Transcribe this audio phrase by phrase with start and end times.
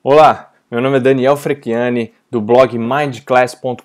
[0.00, 3.82] Olá, meu nome é Daniel Frechiani, do blog mindclass.com.br,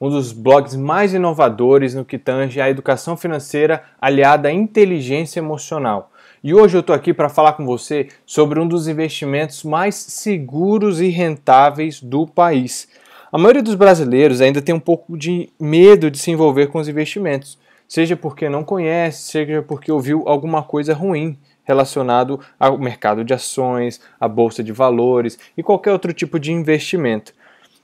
[0.00, 6.10] um dos blogs mais inovadores no que tange à educação financeira aliada à inteligência emocional.
[6.42, 11.00] E hoje eu estou aqui para falar com você sobre um dos investimentos mais seguros
[11.00, 12.88] e rentáveis do país.
[13.30, 16.88] A maioria dos brasileiros ainda tem um pouco de medo de se envolver com os
[16.88, 23.34] investimentos, seja porque não conhece, seja porque ouviu alguma coisa ruim relacionado ao mercado de
[23.34, 27.34] ações, à bolsa de valores e qualquer outro tipo de investimento.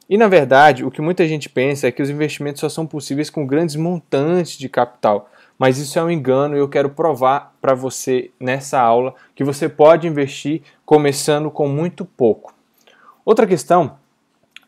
[0.08, 3.28] E na verdade, o que muita gente pensa é que os investimentos só são possíveis
[3.28, 5.28] com grandes montantes de capital.
[5.58, 9.68] Mas isso é um engano e eu quero provar para você nessa aula que você
[9.68, 12.54] pode investir começando com muito pouco.
[13.24, 13.96] Outra questão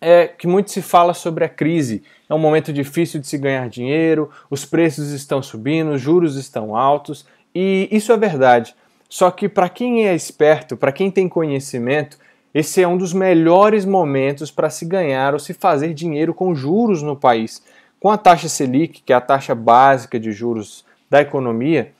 [0.01, 2.03] é que muito se fala sobre a crise.
[2.29, 6.77] É um momento difícil de se ganhar dinheiro, os preços estão subindo, os juros estão
[6.77, 8.75] altos, e isso é verdade.
[9.15, 12.19] Só que para quem é esperto, para quem tem conhecimento,
[12.53, 17.01] esse é um dos melhores momentos para se ganhar ou se fazer dinheiro com juros
[17.01, 17.63] no país.
[18.01, 21.93] Com a taxa Selic, que é a taxa básica de juros da economia,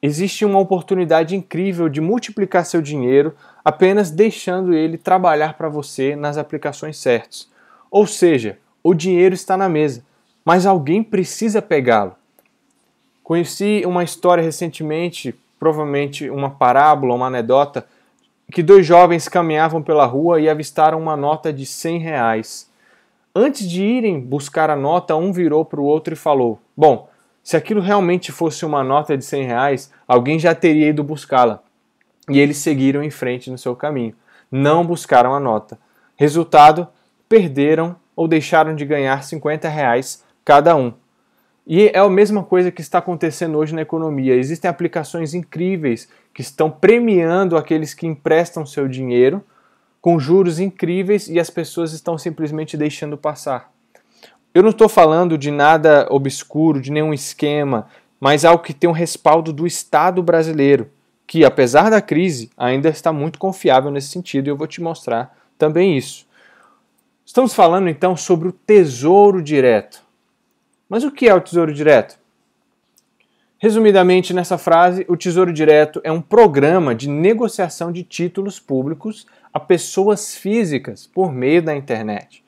[0.00, 6.38] existe uma oportunidade incrível de multiplicar seu dinheiro apenas deixando ele trabalhar para você nas
[6.38, 7.50] aplicações certas.
[7.90, 10.04] Ou seja, o dinheiro está na mesa,
[10.44, 12.14] mas alguém precisa pegá-lo.
[13.24, 17.86] Conheci uma história recentemente, provavelmente uma parábola, uma anedota,
[18.52, 22.70] que dois jovens caminhavam pela rua e avistaram uma nota de 100 reais.
[23.34, 27.08] Antes de irem buscar a nota, um virou para o outro e falou: Bom,
[27.42, 31.62] se aquilo realmente fosse uma nota de 100 reais, alguém já teria ido buscá-la.
[32.28, 34.14] E eles seguiram em frente no seu caminho.
[34.52, 35.78] Não buscaram a nota.
[36.14, 36.86] Resultado:
[37.26, 40.92] perderam ou deixaram de ganhar 50 reais cada um.
[41.66, 44.34] E é a mesma coisa que está acontecendo hoje na economia.
[44.34, 49.42] Existem aplicações incríveis que estão premiando aqueles que emprestam seu dinheiro
[49.98, 53.72] com juros incríveis e as pessoas estão simplesmente deixando passar.
[54.52, 57.88] Eu não estou falando de nada obscuro, de nenhum esquema,
[58.20, 60.90] mas algo que tem um respaldo do Estado brasileiro,
[61.26, 65.34] que apesar da crise ainda está muito confiável nesse sentido e eu vou te mostrar
[65.56, 66.26] também isso.
[67.24, 70.03] Estamos falando então sobre o Tesouro Direto.
[70.88, 72.18] Mas o que é o Tesouro Direto?
[73.58, 79.58] Resumidamente, nessa frase, o Tesouro Direto é um programa de negociação de títulos públicos a
[79.58, 82.44] pessoas físicas por meio da internet.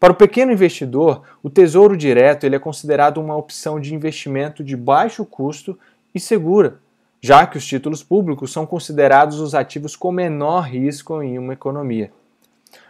[0.00, 4.76] Para o pequeno investidor, o Tesouro Direto ele é considerado uma opção de investimento de
[4.76, 5.78] baixo custo
[6.14, 6.80] e segura,
[7.20, 12.10] já que os títulos públicos são considerados os ativos com menor risco em uma economia.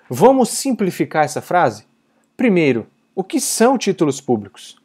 [0.08, 1.84] Vamos simplificar essa frase?
[2.36, 2.86] Primeiro,
[3.18, 4.76] o que são títulos públicos?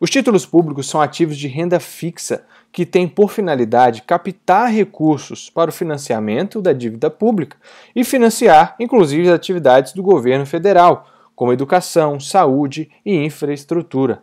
[0.00, 5.68] Os títulos públicos são ativos de renda fixa que têm por finalidade captar recursos para
[5.68, 7.58] o financiamento da dívida pública
[7.94, 11.06] e financiar, inclusive, as atividades do governo federal,
[11.36, 14.22] como educação, saúde e infraestrutura.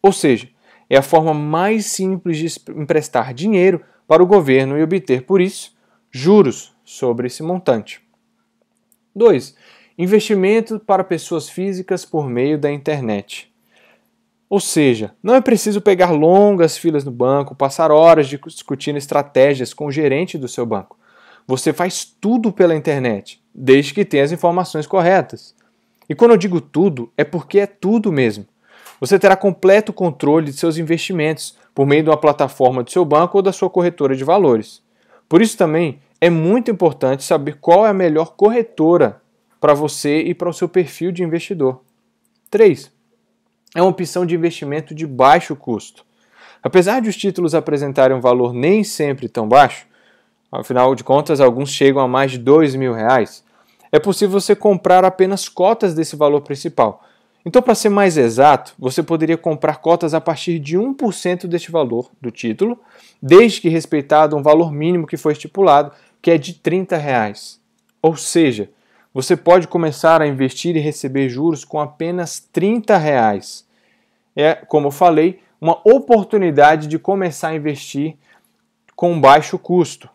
[0.00, 0.48] Ou seja,
[0.88, 2.46] é a forma mais simples de
[2.80, 5.76] emprestar dinheiro para o governo e obter, por isso,
[6.12, 8.00] juros sobre esse montante.
[9.16, 9.56] 2.
[10.02, 13.52] Investimento para pessoas físicas por meio da internet.
[14.48, 19.84] Ou seja, não é preciso pegar longas filas no banco, passar horas discutindo estratégias com
[19.84, 20.98] o gerente do seu banco.
[21.46, 25.54] Você faz tudo pela internet, desde que tenha as informações corretas.
[26.08, 28.46] E quando eu digo tudo, é porque é tudo mesmo.
[29.02, 33.36] Você terá completo controle de seus investimentos por meio de uma plataforma do seu banco
[33.36, 34.80] ou da sua corretora de valores.
[35.28, 39.19] Por isso também é muito importante saber qual é a melhor corretora
[39.60, 41.82] para você e para o seu perfil de investidor.
[42.50, 42.90] 3.
[43.74, 46.04] É uma opção de investimento de baixo custo.
[46.62, 49.86] Apesar de os títulos apresentarem um valor nem sempre tão baixo,
[50.50, 53.44] afinal de contas alguns chegam a mais de dois mil reais,
[53.92, 57.04] é possível você comprar apenas cotas desse valor principal.
[57.44, 62.10] Então, para ser mais exato, você poderia comprar cotas a partir de 1% deste valor
[62.20, 62.78] do título,
[63.20, 67.58] desde que respeitado um valor mínimo que foi estipulado, que é de 30 reais.
[68.02, 68.68] Ou seja,
[69.12, 73.66] você pode começar a investir e receber juros com apenas 30 reais.
[74.36, 78.16] É, como eu falei, uma oportunidade de começar a investir
[78.94, 80.08] com baixo custo.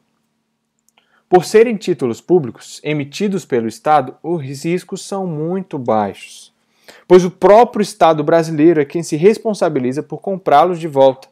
[1.28, 6.54] Por serem títulos públicos emitidos pelo Estado, os riscos são muito baixos,
[7.08, 11.28] pois o próprio Estado brasileiro é quem se responsabiliza por comprá-los de volta.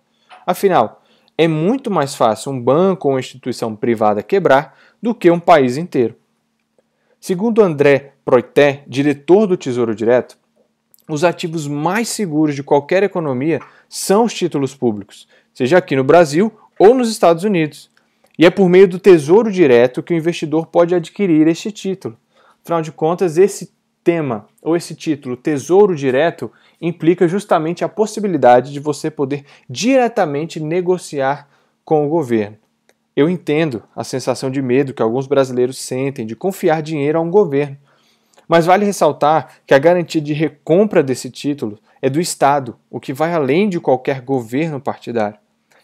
[0.45, 1.01] Afinal,
[1.37, 6.15] é muito mais fácil um banco ou instituição privada quebrar do que um país inteiro.
[7.25, 10.37] Segundo André Proité, diretor do Tesouro Direto,
[11.07, 16.51] os ativos mais seguros de qualquer economia são os títulos públicos, seja aqui no Brasil
[16.77, 17.89] ou nos Estados Unidos.
[18.37, 22.17] E é por meio do Tesouro Direto que o investidor pode adquirir este título.
[22.61, 23.71] Afinal de contas, esse
[24.03, 31.47] tema ou esse título, Tesouro Direto, implica justamente a possibilidade de você poder diretamente negociar
[31.85, 32.57] com o governo.
[33.15, 37.29] Eu entendo a sensação de medo que alguns brasileiros sentem de confiar dinheiro a um
[37.29, 37.77] governo,
[38.47, 43.13] mas vale ressaltar que a garantia de recompra desse título é do Estado, o que
[43.13, 45.37] vai além de qualquer governo partidário.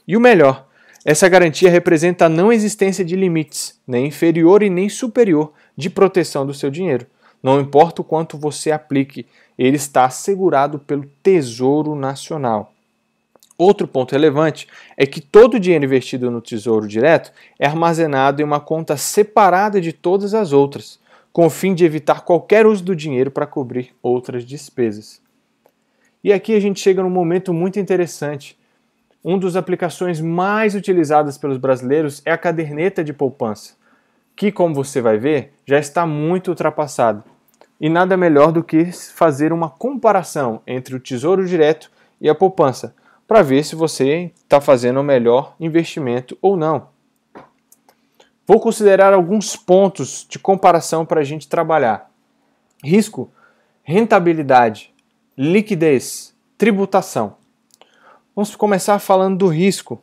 [0.08, 0.68] E o melhor,
[1.06, 6.46] essa garantia representa a não existência de limites, nem inferior e nem superior, de proteção
[6.46, 7.06] do seu dinheiro.
[7.42, 9.26] Não importa o quanto você aplique,
[9.58, 12.74] ele está assegurado pelo Tesouro Nacional.
[13.60, 18.46] Outro ponto relevante é que todo o dinheiro investido no Tesouro Direto é armazenado em
[18.46, 20.98] uma conta separada de todas as outras,
[21.34, 25.22] com o fim de evitar qualquer uso do dinheiro para cobrir outras despesas.
[26.24, 28.58] E aqui a gente chega num momento muito interessante.
[29.26, 33.74] Um dos aplicações mais utilizadas pelos brasileiros é a caderneta de poupança,
[34.38, 37.26] que, como você vai ver, já está muito ultrapassada.
[37.78, 41.92] E nada melhor do que fazer uma comparação entre o Tesouro Direto
[42.22, 42.96] e a poupança,
[43.30, 46.88] para ver se você está fazendo o melhor investimento ou não.
[48.48, 52.10] Vou considerar alguns pontos de comparação para a gente trabalhar:
[52.84, 53.32] risco,
[53.84, 54.92] rentabilidade,
[55.38, 57.36] liquidez, tributação.
[58.36, 60.02] Vamos começar falando do risco.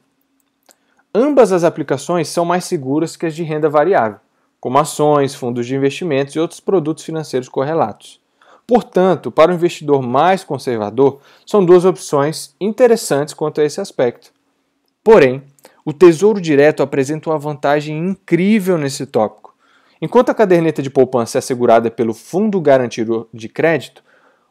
[1.12, 4.20] Ambas as aplicações são mais seguras que as de renda variável,
[4.60, 8.20] como ações, fundos de investimentos e outros produtos financeiros correlatos.
[8.66, 14.32] Portanto, para o investidor mais conservador, são duas opções interessantes quanto a esse aspecto.
[15.04, 15.44] Porém,
[15.84, 19.54] o Tesouro Direto apresenta uma vantagem incrível nesse tópico.
[20.02, 24.02] Enquanto a caderneta de poupança é assegurada pelo Fundo Garantido de Crédito,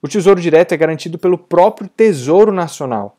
[0.01, 3.17] o Tesouro Direto é garantido pelo próprio Tesouro Nacional.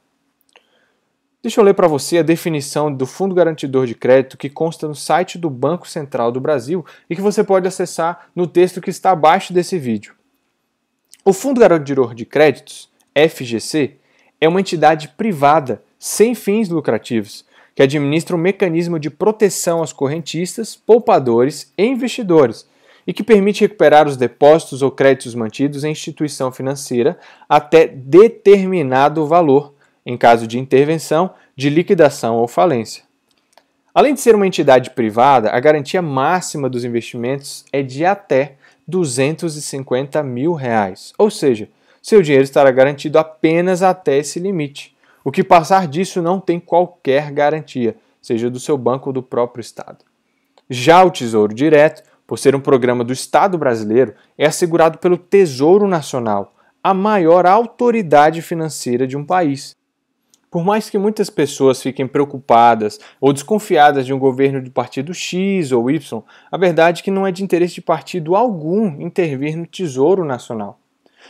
[1.42, 4.94] Deixa eu ler para você a definição do Fundo Garantidor de Crédito que consta no
[4.94, 9.10] site do Banco Central do Brasil e que você pode acessar no texto que está
[9.10, 10.15] abaixo desse vídeo.
[11.28, 13.96] O Fundo Garantidor de Créditos, FGC,
[14.40, 17.44] é uma entidade privada sem fins lucrativos
[17.74, 22.64] que administra um mecanismo de proteção aos correntistas, poupadores e investidores
[23.04, 27.18] e que permite recuperar os depósitos ou créditos mantidos em instituição financeira
[27.48, 29.74] até determinado valor,
[30.06, 33.02] em caso de intervenção, de liquidação ou falência.
[33.96, 38.56] Além de ser uma entidade privada, a garantia máxima dos investimentos é de até
[38.86, 41.70] 250 mil reais, ou seja,
[42.02, 44.94] seu dinheiro estará garantido apenas até esse limite.
[45.24, 49.62] O que passar disso não tem qualquer garantia, seja do seu banco ou do próprio
[49.62, 50.04] Estado.
[50.68, 55.88] Já o Tesouro Direto, por ser um programa do Estado brasileiro, é assegurado pelo Tesouro
[55.88, 56.54] Nacional,
[56.84, 59.74] a maior autoridade financeira de um país.
[60.56, 65.70] Por mais que muitas pessoas fiquem preocupadas ou desconfiadas de um governo de partido X
[65.70, 69.66] ou Y, a verdade é que não é de interesse de partido algum intervir no
[69.66, 70.80] Tesouro Nacional.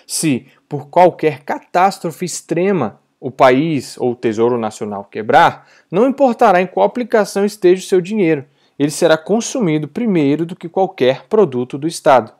[0.06, 6.67] Se, por qualquer catástrofe extrema, o país ou o Tesouro Nacional quebrar, não importará em
[6.69, 8.44] qual aplicação esteja o seu dinheiro,
[8.79, 12.32] ele será consumido primeiro do que qualquer produto do Estado.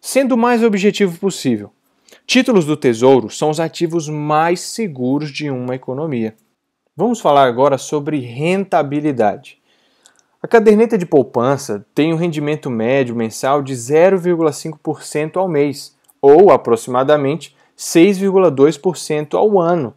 [0.00, 1.70] Sendo o mais objetivo possível,
[2.28, 6.36] títulos do Tesouro são os ativos mais seguros de uma economia.
[6.94, 9.58] Vamos falar agora sobre rentabilidade.
[10.42, 17.56] A caderneta de poupança tem um rendimento médio mensal de 0,5% ao mês, ou aproximadamente
[17.78, 19.94] 6,2% ao ano.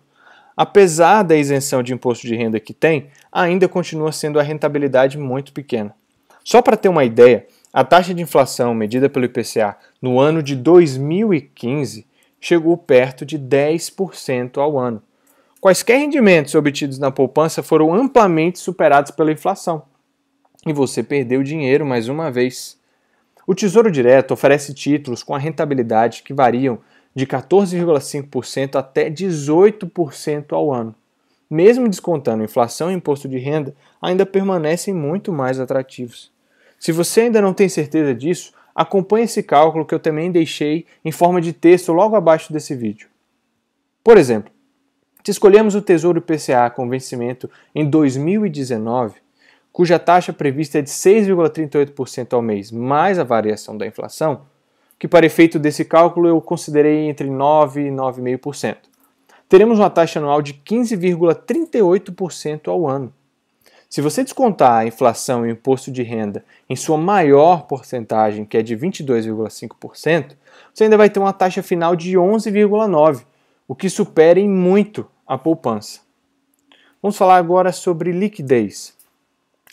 [0.55, 5.51] Apesar da isenção de imposto de renda que tem, ainda continua sendo a rentabilidade muito
[5.51, 5.93] pequena.
[6.45, 10.55] Só para ter uma ideia, a taxa de inflação medida pelo IPCA no ano de
[10.55, 12.09] 2015
[12.41, 15.01] chegou perto de 10% ao ano.
[15.61, 19.83] Quaisquer rendimentos obtidos na poupança foram amplamente superados pela inflação.
[20.65, 22.79] E você perdeu dinheiro mais uma vez.
[23.45, 26.79] O Tesouro Direto oferece títulos com a rentabilidade que variam
[27.13, 30.95] de 14,5% até 18% ao ano.
[31.47, 36.31] Mesmo descontando inflação e imposto de renda, ainda permanecem muito mais atrativos.
[36.79, 41.11] Se você ainda não tem certeza disso, acompanhe esse cálculo que eu também deixei em
[41.11, 43.07] forma de texto logo abaixo desse vídeo.
[44.03, 44.51] Por exemplo,
[45.23, 49.15] se escolhemos o Tesouro IPCA com vencimento em 2019,
[49.71, 54.41] cuja taxa prevista é de 6,38% ao mês, mais a variação da inflação,
[54.97, 58.77] que para efeito desse cálculo eu considerei entre 9% e 9,5%.
[59.47, 63.13] Teremos uma taxa anual de 15,38% ao ano.
[63.91, 68.55] Se você descontar a inflação e o imposto de renda em sua maior porcentagem, que
[68.55, 70.37] é de 22,5%,
[70.73, 73.25] você ainda vai ter uma taxa final de 11,9%,
[73.67, 75.99] o que supera em muito a poupança.
[77.01, 78.95] Vamos falar agora sobre liquidez.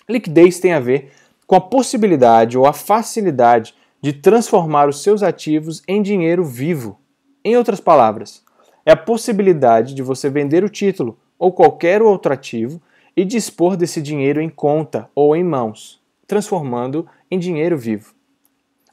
[0.09, 1.13] Liquidez tem a ver
[1.47, 3.73] com a possibilidade ou a facilidade
[4.03, 6.99] de transformar os seus ativos em dinheiro vivo.
[7.45, 8.43] Em outras palavras,
[8.85, 12.83] é a possibilidade de você vender o título ou qualquer outro ativo
[13.19, 18.15] e dispor desse dinheiro em conta ou em mãos, transformando em dinheiro vivo.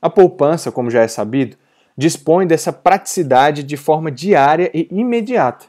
[0.01, 1.55] A poupança, como já é sabido,
[1.95, 5.67] dispõe dessa praticidade de forma diária e imediata.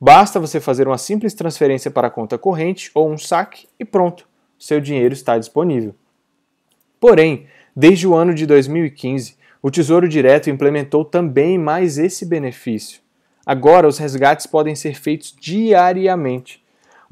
[0.00, 4.26] Basta você fazer uma simples transferência para a conta corrente ou um saque e pronto,
[4.58, 5.94] seu dinheiro está disponível.
[6.98, 7.46] Porém,
[7.76, 13.02] desde o ano de 2015, o Tesouro Direto implementou também mais esse benefício.
[13.44, 16.61] Agora, os resgates podem ser feitos diariamente.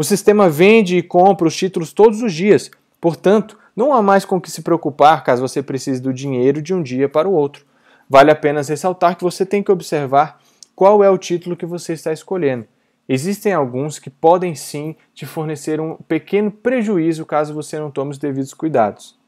[0.01, 4.41] O sistema vende e compra os títulos todos os dias, portanto, não há mais com
[4.41, 7.67] que se preocupar caso você precise do dinheiro de um dia para o outro.
[8.09, 10.41] Vale apenas ressaltar que você tem que observar
[10.75, 12.67] qual é o título que você está escolhendo.
[13.07, 18.19] Existem alguns que podem sim te fornecer um pequeno prejuízo caso você não tome os
[18.19, 19.19] devidos cuidados.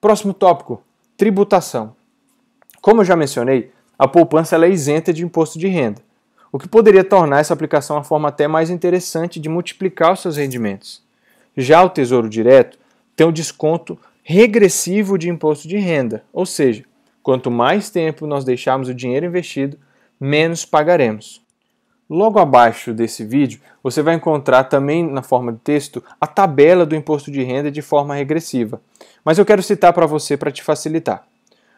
[0.00, 0.82] Próximo tópico:
[1.16, 1.94] tributação.
[2.82, 6.02] Como eu já mencionei, a poupança é isenta de imposto de renda,
[6.54, 10.36] o que poderia tornar essa aplicação uma forma até mais interessante de multiplicar os seus
[10.36, 11.02] rendimentos.
[11.56, 12.78] Já o Tesouro Direto
[13.16, 16.84] tem um desconto regressivo de imposto de renda, ou seja,
[17.24, 19.76] quanto mais tempo nós deixarmos o dinheiro investido,
[20.20, 21.42] menos pagaremos.
[22.08, 26.94] Logo abaixo desse vídeo, você vai encontrar também na forma de texto a tabela do
[26.94, 28.80] imposto de renda de forma regressiva,
[29.24, 31.26] mas eu quero citar para você para te facilitar.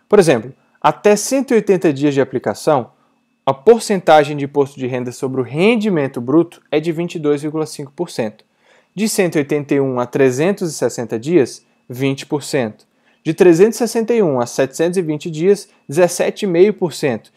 [0.07, 0.53] Por exemplo,
[0.83, 2.95] até 180 dias de aplicação,
[3.49, 8.41] a porcentagem de imposto de renda sobre o rendimento bruto é de 22,5%.
[8.93, 12.75] De 181 a 360 dias, 20%.
[13.23, 17.31] De 361 a 720 dias, 17,5%.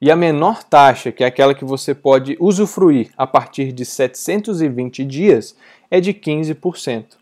[0.00, 5.04] E a menor taxa, que é aquela que você pode usufruir a partir de 720
[5.04, 5.54] dias,
[5.90, 7.18] é de 15%.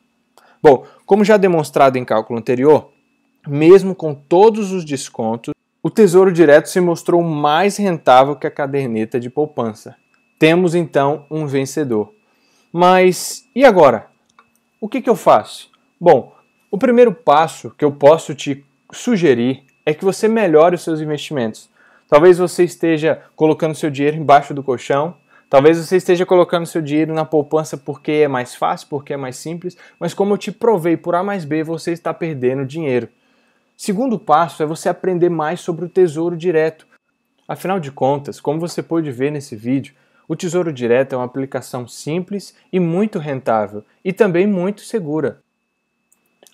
[0.63, 2.93] Bom, como já demonstrado em cálculo anterior,
[3.49, 9.21] mesmo com todos os descontos, o Tesouro Direto se mostrou mais rentável que a caderneta
[9.21, 9.95] de poupança.
[10.39, 12.13] Temos então um vencedor.
[12.73, 14.07] Mas e agora?
[14.81, 15.71] O que, que eu faço?
[16.01, 16.35] Bom,
[16.71, 21.71] o primeiro passo que eu posso te sugerir é que você melhore os seus investimentos.
[22.09, 25.15] Talvez você esteja colocando seu dinheiro embaixo do colchão,
[25.49, 29.37] talvez você esteja colocando seu dinheiro na poupança porque é mais fácil, porque é mais
[29.37, 33.09] simples, mas como eu te provei por A mais B, você está perdendo dinheiro.
[33.81, 36.85] Segundo passo é você aprender mais sobre o Tesouro Direto.
[37.47, 39.95] Afinal de contas, como você pôde ver nesse vídeo,
[40.27, 45.39] o Tesouro Direto é uma aplicação simples e muito rentável e também muito segura.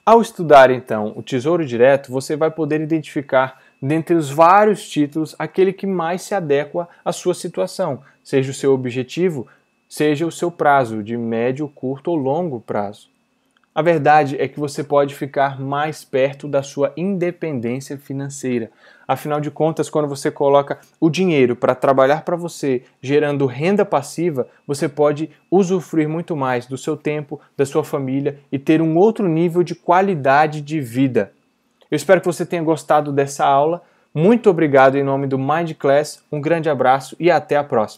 [0.05, 5.73] Ao estudar então o Tesouro Direto, você vai poder identificar dentre os vários títulos, aquele
[5.73, 9.49] que mais se adequa à sua situação, seja o seu objetivo,
[9.89, 13.14] seja o seu prazo, de médio, curto ou longo prazo.
[13.75, 18.71] A verdade é que você pode ficar mais perto da sua independência financeira.
[19.07, 24.47] Afinal de contas, quando você coloca o dinheiro para trabalhar para você, gerando renda passiva,
[24.65, 29.29] você pode usufruir muito mais do seu tempo, da sua família e ter um outro
[29.29, 31.33] nível de qualidade de vida.
[31.91, 33.83] Eu espero que você tenha gostado dessa aula.
[34.15, 37.93] Muito obrigado em nome do Mind Class, um grande abraço e até a próxima.